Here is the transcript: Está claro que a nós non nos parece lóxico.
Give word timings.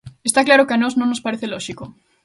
Está 0.29 0.39
claro 0.47 0.65
que 0.67 0.75
a 0.75 0.81
nós 0.81 0.93
non 0.99 1.09
nos 1.09 1.23
parece 1.25 1.51
lóxico. 1.53 1.83